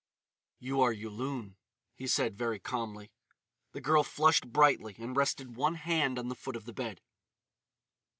[0.57, 1.57] "You are Yulun,"
[1.93, 3.11] he said very calmly.
[3.73, 7.01] The girl flushed brightly and rested one hand on the foot of the bed.